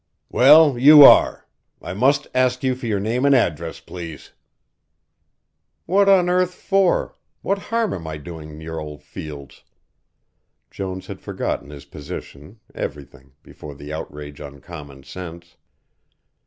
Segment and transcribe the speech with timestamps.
[0.29, 1.45] "Well, you are.
[1.79, 4.31] I must ask you for your name and address, please."
[5.85, 9.63] "What on earth for what harm am I doing your old fields?"
[10.71, 15.55] Jones had forgotten his position, everything, before the outrage on common sense.